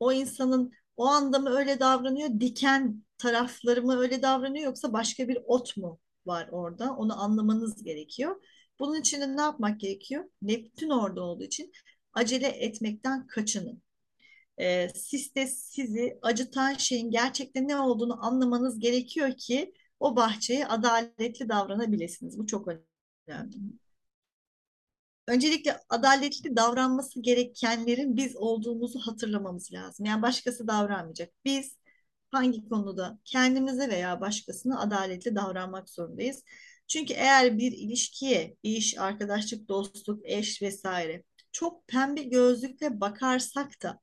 o 0.00 0.12
insanın 0.12 0.72
o 0.96 1.06
anda 1.06 1.38
mı 1.38 1.50
öyle 1.50 1.80
davranıyor, 1.80 2.40
diken 2.40 3.04
tarafları 3.18 3.82
mı 3.82 3.98
öyle 3.98 4.22
davranıyor 4.22 4.64
yoksa 4.64 4.92
başka 4.92 5.28
bir 5.28 5.38
ot 5.46 5.76
mu 5.76 6.00
var 6.26 6.48
orada? 6.52 6.96
Onu 6.96 7.22
anlamanız 7.22 7.82
gerekiyor. 7.84 8.44
Bunun 8.80 9.00
için 9.00 9.20
de 9.20 9.36
ne 9.36 9.40
yapmak 9.40 9.80
gerekiyor? 9.80 10.24
Neptün 10.42 10.90
orada 10.90 11.22
olduğu 11.22 11.44
için 11.44 11.72
acele 12.12 12.48
etmekten 12.48 13.26
kaçının. 13.26 13.82
E, 14.60 14.88
siz 14.94 15.34
de 15.34 15.46
sizi 15.46 16.18
acıtan 16.22 16.74
şeyin 16.74 17.10
gerçekten 17.10 17.68
ne 17.68 17.76
olduğunu 17.76 18.24
anlamanız 18.26 18.78
gerekiyor 18.78 19.32
ki 19.38 19.74
o 20.00 20.16
bahçeye 20.16 20.66
adaletli 20.66 21.48
davranabilirsiniz. 21.48 22.38
Bu 22.38 22.46
çok 22.46 22.68
önemli. 22.68 23.83
Öncelikle 25.28 25.80
adaletli 25.88 26.56
davranması 26.56 27.22
gerekenlerin 27.22 28.16
biz 28.16 28.36
olduğumuzu 28.36 29.00
hatırlamamız 29.00 29.72
lazım. 29.72 30.06
Yani 30.06 30.22
başkası 30.22 30.68
davranmayacak. 30.68 31.32
Biz 31.44 31.76
hangi 32.30 32.68
konuda 32.68 33.18
kendimize 33.24 33.88
veya 33.88 34.20
başkasına 34.20 34.80
adaletli 34.80 35.36
davranmak 35.36 35.90
zorundayız. 35.90 36.42
Çünkü 36.88 37.14
eğer 37.14 37.58
bir 37.58 37.72
ilişkiye, 37.72 38.56
iş, 38.62 38.98
arkadaşlık, 38.98 39.68
dostluk, 39.68 40.20
eş 40.24 40.62
vesaire 40.62 41.24
çok 41.52 41.88
pembe 41.88 42.22
gözlükle 42.22 43.00
bakarsak 43.00 43.82
da 43.82 44.00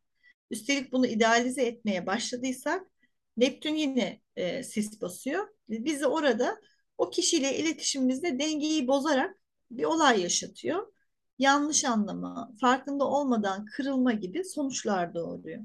üstelik 0.51 0.91
bunu 0.91 1.07
idealize 1.07 1.63
etmeye 1.65 2.05
başladıysak 2.05 2.91
Neptün 3.37 3.75
yine 3.75 4.21
e, 4.35 4.63
sis 4.63 5.01
basıyor. 5.01 5.47
Bizi 5.69 6.07
orada 6.07 6.61
o 6.97 7.09
kişiyle 7.09 7.57
iletişimimizde 7.57 8.39
dengeyi 8.39 8.87
bozarak 8.87 9.37
bir 9.71 9.83
olay 9.83 10.21
yaşatıyor. 10.21 10.93
Yanlış 11.41 11.85
anlama, 11.85 12.51
farkında 12.61 13.05
olmadan 13.05 13.65
kırılma 13.65 14.13
gibi 14.13 14.43
sonuçlar 14.45 15.13
doğuruyor. 15.13 15.61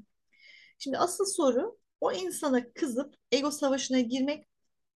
Şimdi 0.79 0.97
asıl 0.97 1.25
soru 1.25 1.77
o 2.01 2.11
insana 2.11 2.73
kızıp 2.73 3.15
ego 3.31 3.51
savaşına 3.51 3.99
girmek 3.99 4.45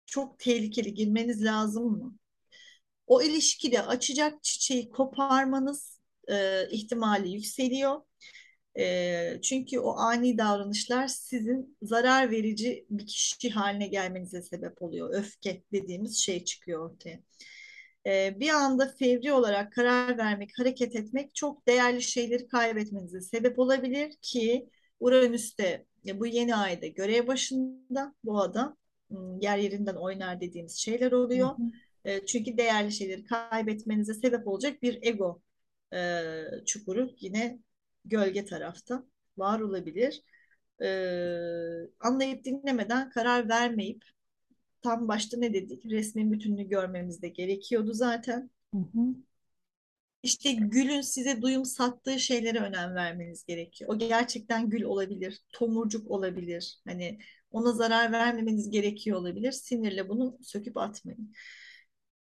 çok 0.05 0.39
tehlikeli. 0.39 0.93
Girmeniz 0.93 1.43
lazım 1.45 1.85
mı? 1.85 2.15
O 3.07 3.21
ilişkide 3.21 3.81
açacak 3.81 4.43
çiçeği 4.43 4.89
koparmanız 4.89 5.99
e, 6.29 6.67
ihtimali 6.71 7.31
yükseliyor. 7.31 8.01
E, 8.79 9.39
çünkü 9.43 9.79
o 9.79 9.97
ani 9.97 10.37
davranışlar 10.37 11.07
sizin 11.07 11.77
zarar 11.81 12.31
verici 12.31 12.85
bir 12.89 13.07
kişi 13.07 13.49
haline 13.49 13.87
gelmenize 13.87 14.41
sebep 14.41 14.81
oluyor. 14.81 15.13
Öfke 15.13 15.63
dediğimiz 15.73 16.17
şey 16.17 16.45
çıkıyor 16.45 16.91
ortaya. 16.91 17.19
E, 18.07 18.39
bir 18.39 18.49
anda 18.49 18.87
fevri 18.99 19.33
olarak 19.33 19.73
karar 19.73 20.17
vermek, 20.17 20.59
hareket 20.59 20.95
etmek 20.95 21.35
çok 21.35 21.67
değerli 21.67 22.01
şeyleri 22.01 22.47
kaybetmenize 22.47 23.21
sebep 23.21 23.59
olabilir 23.59 24.13
ki 24.21 24.69
Uranüs'te 24.99 25.85
bu 26.13 26.25
yeni 26.25 26.55
ayda 26.55 26.87
görev 26.87 27.27
başında 27.27 28.15
bu 28.23 28.41
adam 28.41 28.77
yer 29.41 29.57
yerinden 29.57 29.95
oynar 29.95 30.41
dediğimiz 30.41 30.77
şeyler 30.77 31.11
oluyor. 31.11 31.47
Hı 31.47 31.63
hı. 31.63 31.71
E, 32.05 32.25
çünkü 32.25 32.57
değerli 32.57 32.91
şeyleri 32.91 33.25
kaybetmenize 33.25 34.13
sebep 34.13 34.47
olacak 34.47 34.81
bir 34.81 34.99
ego 35.01 35.41
e, 35.93 36.21
çukuru 36.65 37.09
yine 37.19 37.59
gölge 38.05 38.45
tarafta 38.45 39.03
var 39.37 39.59
olabilir. 39.59 40.23
E, 40.81 40.89
anlayıp 41.99 42.45
dinlemeden 42.45 43.09
karar 43.09 43.49
vermeyip 43.49 44.03
tam 44.81 45.07
başta 45.07 45.37
ne 45.37 45.53
dedik? 45.53 45.85
Resmin 45.85 46.31
bütününü 46.31 46.69
görmemiz 46.69 47.21
de 47.21 47.29
gerekiyordu 47.29 47.93
zaten. 47.93 48.49
Hı 48.73 48.77
hı. 48.79 49.15
İşte 50.23 50.51
gülün 50.51 51.01
size 51.01 51.41
duyum 51.41 51.65
sattığı 51.65 52.19
şeylere 52.19 52.59
önem 52.59 52.95
vermeniz 52.95 53.45
gerekiyor. 53.45 53.91
O 53.93 53.97
gerçekten 53.97 54.69
gül 54.69 54.83
olabilir, 54.83 55.41
tomurcuk 55.53 56.11
olabilir. 56.11 56.79
Hani 56.87 57.19
ona 57.51 57.71
zarar 57.71 58.11
vermemeniz 58.11 58.69
gerekiyor 58.69 59.17
olabilir. 59.17 59.51
Sinirle 59.51 60.09
bunu 60.09 60.37
söküp 60.41 60.77
atmayın. 60.77 61.33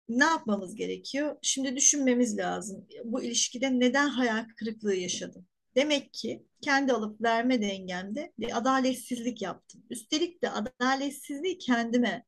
Ne 0.08 0.24
yapmamız 0.24 0.74
gerekiyor? 0.74 1.36
Şimdi 1.42 1.76
düşünmemiz 1.76 2.38
lazım. 2.38 2.86
Bu 3.04 3.22
ilişkide 3.22 3.80
neden 3.80 4.08
hayal 4.08 4.46
kırıklığı 4.56 4.94
yaşadım? 4.94 5.46
Demek 5.76 6.12
ki 6.12 6.46
kendi 6.60 6.92
alıp 6.92 7.20
verme 7.22 7.62
dengemde 7.62 8.32
bir 8.38 8.58
adaletsizlik 8.58 9.42
yaptım. 9.42 9.82
Üstelik 9.90 10.42
de 10.42 10.50
adaletsizliği 10.50 11.58
kendime 11.58 12.24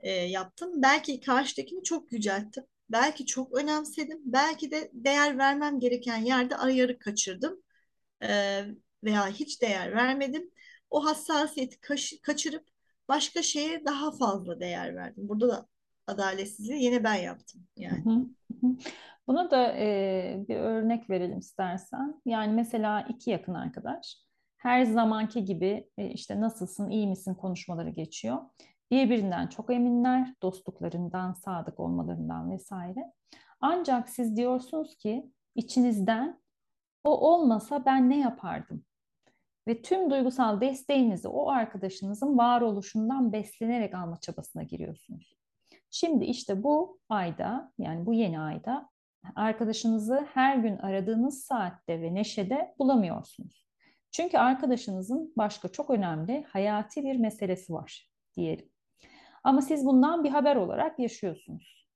e, 0.00 0.10
yaptım. 0.10 0.82
Belki 0.82 1.20
karşıdakini 1.20 1.82
çok 1.82 2.12
yücelttim. 2.12 2.64
Belki 2.90 3.26
çok 3.26 3.58
önemsedim. 3.58 4.18
Belki 4.24 4.70
de 4.70 4.90
değer 4.92 5.38
vermem 5.38 5.80
gereken 5.80 6.16
yerde 6.16 6.56
ayarı 6.56 6.98
kaçırdım. 6.98 7.62
E, 8.22 8.62
veya 9.04 9.28
hiç 9.28 9.62
değer 9.62 9.92
vermedim. 9.92 10.50
O 10.90 11.04
hassasiyeti 11.04 11.80
kaş- 11.80 12.18
kaçırıp 12.22 12.64
başka 13.08 13.42
şeye 13.42 13.84
daha 13.84 14.12
fazla 14.12 14.60
değer 14.60 14.96
verdim. 14.96 15.28
Burada 15.28 15.48
da 15.48 15.66
adaletsizliği 16.06 16.84
yine 16.84 17.04
ben 17.04 17.14
yaptım 17.14 17.66
yani. 17.76 18.04
Buna 19.26 19.50
da 19.50 19.76
e, 19.76 20.44
bir 20.48 20.56
örnek 20.56 21.10
verelim 21.10 21.38
istersen. 21.38 22.20
Yani 22.24 22.52
mesela 22.52 23.06
iki 23.08 23.30
yakın 23.30 23.54
arkadaş 23.54 24.16
her 24.56 24.84
zamanki 24.84 25.44
gibi 25.44 25.88
e, 25.98 26.08
işte 26.10 26.40
nasılsın, 26.40 26.90
iyi 26.90 27.06
misin 27.06 27.34
konuşmaları 27.34 27.90
geçiyor. 27.90 28.38
Birbirinden 28.90 29.46
çok 29.46 29.70
eminler, 29.70 30.34
dostluklarından, 30.42 31.32
sadık 31.32 31.80
olmalarından 31.80 32.50
vesaire. 32.50 33.12
Ancak 33.60 34.08
siz 34.08 34.36
diyorsunuz 34.36 34.96
ki 34.96 35.30
içinizden 35.54 36.40
o 37.04 37.32
olmasa 37.32 37.84
ben 37.84 38.10
ne 38.10 38.18
yapardım? 38.20 38.84
ve 39.68 39.82
tüm 39.82 40.10
duygusal 40.10 40.60
desteğinizi 40.60 41.28
o 41.28 41.50
arkadaşınızın 41.50 42.38
varoluşundan 42.38 43.32
beslenerek 43.32 43.94
alma 43.94 44.16
çabasına 44.20 44.62
giriyorsunuz. 44.62 45.36
Şimdi 45.90 46.24
işte 46.24 46.62
bu 46.62 46.98
ayda 47.08 47.72
yani 47.78 48.06
bu 48.06 48.14
yeni 48.14 48.40
ayda 48.40 48.90
arkadaşınızı 49.34 50.26
her 50.34 50.56
gün 50.56 50.76
aradığınız 50.76 51.44
saatte 51.44 52.02
ve 52.02 52.14
neşede 52.14 52.74
bulamıyorsunuz. 52.78 53.66
Çünkü 54.10 54.38
arkadaşınızın 54.38 55.32
başka 55.36 55.68
çok 55.68 55.90
önemli 55.90 56.44
hayati 56.48 57.04
bir 57.04 57.16
meselesi 57.16 57.72
var 57.72 58.10
diyelim. 58.36 58.70
Ama 59.44 59.62
siz 59.62 59.86
bundan 59.86 60.24
bir 60.24 60.30
haber 60.30 60.56
olarak 60.56 60.98
yaşıyorsunuz. 60.98 61.86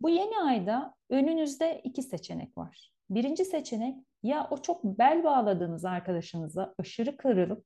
Bu 0.00 0.10
yeni 0.10 0.38
ayda 0.38 0.94
önünüzde 1.10 1.80
iki 1.84 2.02
seçenek 2.02 2.58
var. 2.58 2.92
Birinci 3.10 3.44
seçenek 3.44 3.96
ya 4.22 4.48
o 4.50 4.62
çok 4.62 4.84
bel 4.84 5.24
bağladığınız 5.24 5.84
arkadaşınıza 5.84 6.74
aşırı 6.78 7.16
kırılıp 7.16 7.64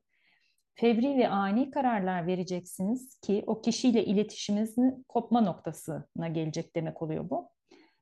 fevri 0.74 1.18
ve 1.18 1.28
ani 1.28 1.70
kararlar 1.70 2.26
vereceksiniz 2.26 3.18
ki 3.18 3.44
o 3.46 3.62
kişiyle 3.62 4.04
iletişiminizin 4.04 5.04
kopma 5.08 5.40
noktasına 5.40 6.28
gelecek 6.28 6.76
demek 6.76 7.02
oluyor 7.02 7.30
bu. 7.30 7.48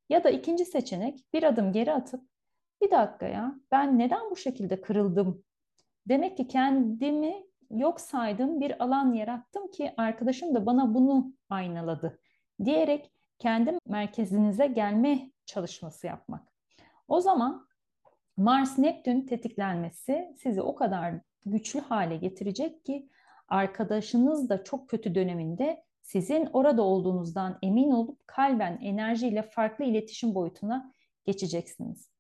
Ya 0.08 0.24
da 0.24 0.30
ikinci 0.30 0.64
seçenek 0.64 1.24
bir 1.34 1.42
adım 1.42 1.72
geri 1.72 1.92
atıp 1.92 2.22
bir 2.82 2.90
dakika 2.90 3.26
ya 3.26 3.54
ben 3.70 3.98
neden 3.98 4.30
bu 4.30 4.36
şekilde 4.36 4.80
kırıldım? 4.80 5.44
Demek 6.08 6.36
ki 6.36 6.48
kendimi 6.48 7.44
yok 7.70 8.00
saydığım 8.00 8.60
bir 8.60 8.84
alan 8.84 9.12
yarattım 9.12 9.70
ki 9.70 9.94
arkadaşım 9.96 10.54
da 10.54 10.66
bana 10.66 10.94
bunu 10.94 11.32
aynaladı 11.50 12.20
diyerek 12.64 13.12
kendi 13.38 13.78
merkezinize 13.86 14.66
gelme 14.66 15.30
çalışması 15.46 16.06
yapmak. 16.06 16.48
O 17.08 17.20
zaman 17.20 17.66
Mars 18.36 18.78
Neptün 18.78 19.26
tetiklenmesi 19.26 20.34
sizi 20.38 20.62
o 20.62 20.74
kadar 20.74 21.14
güçlü 21.46 21.80
hale 21.80 22.16
getirecek 22.16 22.84
ki 22.84 23.08
arkadaşınız 23.48 24.48
da 24.48 24.64
çok 24.64 24.88
kötü 24.88 25.14
döneminde 25.14 25.84
sizin 26.02 26.48
orada 26.52 26.82
olduğunuzdan 26.82 27.58
emin 27.62 27.90
olup 27.90 28.26
kalben 28.26 28.78
enerjiyle 28.82 29.42
farklı 29.42 29.84
iletişim 29.84 30.34
boyutuna 30.34 30.92
geçeceksiniz. 31.24 32.10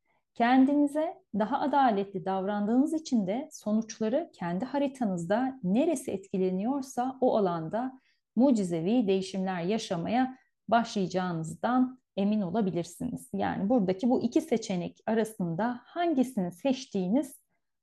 Kendinize 0.40 1.22
daha 1.38 1.60
adaletli 1.60 2.24
davrandığınız 2.24 2.94
için 2.94 3.26
de 3.26 3.48
sonuçları 3.52 4.30
kendi 4.32 4.64
haritanızda 4.64 5.60
neresi 5.62 6.10
etkileniyorsa 6.10 7.18
o 7.20 7.36
alanda 7.36 8.00
mucizevi 8.36 9.06
değişimler 9.06 9.62
yaşamaya 9.62 10.38
başlayacağınızdan 10.68 12.00
emin 12.16 12.40
olabilirsiniz. 12.40 13.28
Yani 13.34 13.68
buradaki 13.68 14.10
bu 14.10 14.22
iki 14.22 14.40
seçenek 14.40 14.98
arasında 15.06 15.80
hangisini 15.84 16.52
seçtiğiniz 16.52 17.40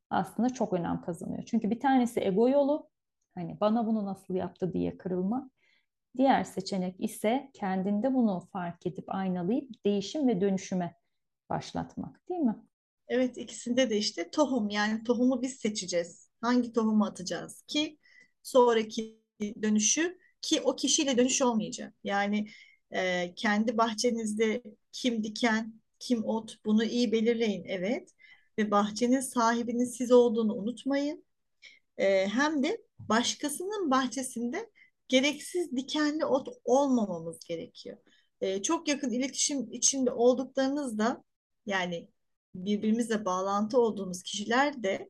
aslında 0.10 0.50
çok 0.50 0.74
önem 0.74 1.02
kazanıyor. 1.02 1.44
Çünkü 1.44 1.70
bir 1.70 1.80
tanesi 1.80 2.20
ego 2.20 2.50
yolu, 2.50 2.90
hani 3.36 3.60
bana 3.62 3.88
bunu 3.88 4.06
nasıl 4.06 4.36
yaptı 4.36 4.74
diye 4.74 4.98
kırılma. 4.98 5.50
Diğer 6.18 6.44
seçenek 6.44 6.96
ise 7.00 7.52
kendinde 7.54 8.14
bunu 8.14 8.40
fark 8.40 8.86
edip 8.86 9.16
aynalayıp 9.16 9.86
değişim 9.86 10.28
ve 10.28 10.42
dönüşüme 10.42 10.96
başlatmak 11.50 12.30
değil 12.30 12.42
mi? 12.42 12.56
Evet 13.08 13.38
ikisinde 13.38 13.90
de 13.90 13.98
işte 13.98 14.30
tohum 14.32 14.70
yani 14.70 15.04
tohumu 15.04 15.42
biz 15.42 15.54
seçeceğiz. 15.54 16.30
Hangi 16.42 16.74
tohumu 16.74 17.06
atacağız 17.06 17.64
ki 17.68 17.98
sonraki 18.44 19.22
dönüşü 19.62 20.18
ki 20.42 20.62
o 20.62 20.76
kişiyle 20.76 21.18
dönüş 21.18 21.42
olmayacak. 21.42 21.94
Yani 22.04 22.48
e, 22.92 23.34
kendi 23.36 23.78
bahçenizde 23.78 24.64
kim 24.92 25.24
diken, 25.24 25.74
kim 26.00 26.26
ot 26.26 26.58
bunu 26.66 26.84
iyi 26.84 27.12
belirleyin 27.12 27.64
evet. 27.68 28.10
Ve 28.58 28.72
bahçenin 28.72 29.20
sahibinin 29.20 29.86
siz 29.86 30.12
olduğunu 30.12 30.56
unutmayın. 30.56 31.26
E, 31.98 32.28
hem 32.28 32.64
de 32.64 32.82
başkasının 33.00 33.92
bahçesinde 33.92 34.70
gereksiz 35.08 35.72
dikenli 35.72 36.26
ot 36.26 36.48
olmamamız 36.66 37.40
gerekiyor. 37.40 37.98
E, 38.42 38.62
çok 38.62 38.88
yakın 38.88 39.12
iletişim 39.12 39.72
içinde 39.72 40.12
olduklarınızda 40.12 41.24
yani 41.68 42.10
birbirimizle 42.56 43.26
bağlantı 43.26 43.80
olduğumuz 43.82 44.24
kişiler 44.24 44.84
de 44.84 45.10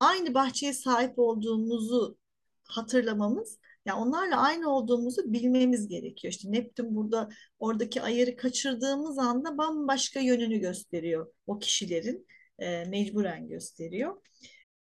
aynı 0.00 0.34
bahçeye 0.34 0.72
sahip 0.72 1.18
olduğumuzu 1.18 2.18
hatırlamamız 2.64 3.58
yani 3.86 4.00
onlarla 4.00 4.40
aynı 4.40 4.70
olduğumuzu 4.70 5.32
bilmemiz 5.32 5.88
gerekiyor. 5.88 6.32
İşte 6.32 6.52
Neptün 6.52 6.96
burada 6.96 7.28
oradaki 7.58 8.02
ayarı 8.02 8.36
kaçırdığımız 8.36 9.18
anda 9.18 9.58
bambaşka 9.58 10.20
yönünü 10.20 10.58
gösteriyor 10.58 11.32
o 11.46 11.58
kişilerin 11.58 12.26
e, 12.58 12.84
mecburen 12.84 13.48
gösteriyor. 13.48 14.22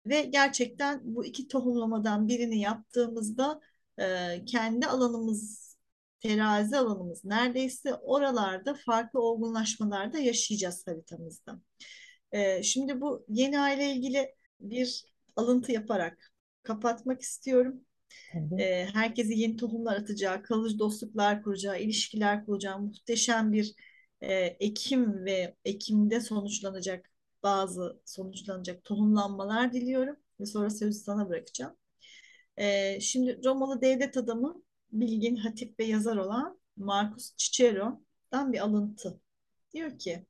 Ve 0.07 0.23
gerçekten 0.23 1.01
bu 1.05 1.25
iki 1.25 1.49
tohumlamadan 1.49 2.29
birini 2.29 2.61
yaptığımızda 2.61 3.61
e, 4.01 4.05
kendi 4.47 4.87
alanımız 4.87 5.70
terazi 6.21 6.77
alanımız 6.77 7.25
neredeyse 7.25 7.95
oralarda 7.95 8.75
farklı 8.75 9.21
olgunlaşmalarda 9.21 10.19
yaşayacağız 10.19 10.87
haritamızda. 10.87 11.61
E, 12.33 12.63
şimdi 12.63 13.01
bu 13.01 13.25
yeni 13.29 13.61
aile 13.61 13.93
ilgili 13.93 14.35
bir 14.61 15.05
alıntı 15.37 15.73
yaparak 15.73 16.33
kapatmak 16.63 17.21
istiyorum. 17.21 17.81
E, 18.59 18.87
herkesi 18.93 19.39
yeni 19.39 19.57
tohumlar 19.57 19.97
atacağı, 19.97 20.43
kalıcı 20.43 20.79
dostluklar 20.79 21.43
kuracağı, 21.43 21.81
ilişkiler 21.81 22.47
kuracağı 22.47 22.79
muhteşem 22.81 23.53
bir 23.53 23.75
e, 24.21 24.35
Ekim 24.61 25.25
ve 25.25 25.57
Ekim'de 25.65 26.21
sonuçlanacak 26.21 27.11
bazı 27.43 28.01
sonuçlanacak 28.05 28.85
tohumlanmalar 28.85 29.73
diliyorum 29.73 30.17
ve 30.41 30.47
sonra 30.47 30.71
sözü 30.71 30.99
sana 30.99 31.29
bırakacağım. 31.29 31.77
E, 32.57 33.01
şimdi 33.01 33.41
Romalı 33.45 33.81
devlet 33.81 34.17
adamı, 34.17 34.63
bilgin, 34.93 35.37
hatip 35.37 35.79
ve 35.79 35.85
yazar 35.85 36.17
olan 36.17 36.61
Marcus 36.77 37.37
Cicero'dan 37.37 38.53
bir 38.53 38.59
alıntı. 38.59 39.21
Diyor 39.73 39.99
ki, 39.99 40.27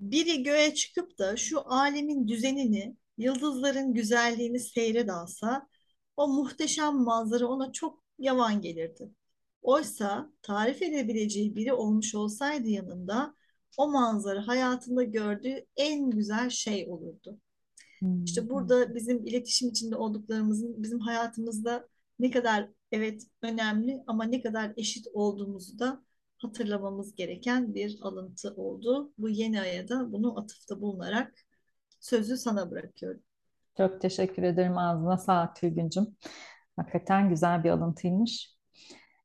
biri 0.00 0.42
göğe 0.42 0.74
çıkıp 0.74 1.18
da 1.18 1.36
şu 1.36 1.72
alemin 1.72 2.28
düzenini, 2.28 2.96
yıldızların 3.18 3.94
güzelliğini 3.94 4.60
seyre 4.60 5.06
dalsa, 5.06 5.68
o 6.16 6.28
muhteşem 6.28 6.94
manzara 6.94 7.46
ona 7.46 7.72
çok 7.72 8.04
yavan 8.18 8.60
gelirdi. 8.60 9.10
Oysa 9.62 10.32
tarif 10.42 10.82
edebileceği 10.82 11.56
biri 11.56 11.72
olmuş 11.72 12.14
olsaydı 12.14 12.68
yanında 12.68 13.34
o 13.76 13.90
manzara 13.90 14.48
hayatında 14.48 15.02
gördüğü 15.02 15.66
en 15.76 16.10
güzel 16.10 16.50
şey 16.50 16.86
olurdu. 16.88 17.38
Hmm. 17.98 18.24
İşte 18.24 18.48
burada 18.48 18.94
bizim 18.94 19.26
iletişim 19.26 19.68
içinde 19.68 19.96
olduklarımızın 19.96 20.82
bizim 20.82 21.00
hayatımızda 21.00 21.88
ne 22.20 22.30
kadar 22.30 22.68
evet 22.92 23.22
önemli 23.42 24.02
ama 24.06 24.24
ne 24.24 24.42
kadar 24.42 24.72
eşit 24.76 25.06
olduğumuzu 25.12 25.78
da 25.78 26.02
hatırlamamız 26.38 27.14
gereken 27.14 27.74
bir 27.74 27.98
alıntı 28.02 28.54
oldu. 28.54 29.12
Bu 29.18 29.28
yeni 29.28 29.60
aya 29.60 29.88
da 29.88 30.12
bunu 30.12 30.40
atıfta 30.40 30.80
bulunarak 30.80 31.34
sözü 32.00 32.36
sana 32.36 32.70
bırakıyorum. 32.70 33.22
Çok 33.76 34.00
teşekkür 34.00 34.42
ederim 34.42 34.78
ağzına 34.78 35.18
sağlık 35.18 35.56
Tülgüncüm. 35.56 36.16
Hakikaten 36.76 37.28
güzel 37.28 37.64
bir 37.64 37.70
alıntıymış. 37.70 38.56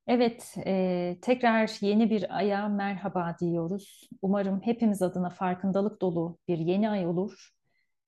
Evet, 0.08 0.56
e, 0.66 1.18
tekrar 1.22 1.78
yeni 1.82 2.10
bir 2.10 2.38
aya 2.38 2.68
merhaba 2.68 3.36
diyoruz. 3.42 4.10
Umarım 4.22 4.62
hepimiz 4.64 5.02
adına 5.02 5.30
farkındalık 5.30 6.02
dolu 6.02 6.38
bir 6.48 6.58
yeni 6.58 6.90
ay 6.90 7.08
olur. 7.08 7.50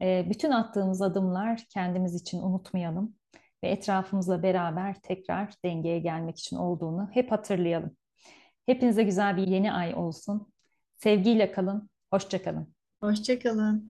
E, 0.02 0.30
bütün 0.30 0.52
attığımız 0.52 1.02
adımlar 1.02 1.64
kendimiz 1.70 2.22
için 2.22 2.42
unutmayalım 2.42 3.16
ve 3.64 3.70
etrafımızla 3.70 4.44
beraber 4.44 5.02
tekrar 5.02 5.54
dengeye 5.66 6.00
gelmek 6.00 6.40
için 6.40 6.56
olduğunu 6.56 7.10
hep 7.14 7.32
hatırlayalım. 7.32 7.98
Hepinize 8.66 9.04
güzel 9.04 9.38
bir 9.38 9.48
yeni 9.48 9.74
ay 9.74 9.96
olsun. 9.96 10.48
Sevgiyle 10.96 11.52
kalın, 11.52 11.90
hoşça 12.12 12.44
kalın. 12.44 12.74
Hoşça 13.02 13.40
kalın. 13.40 13.92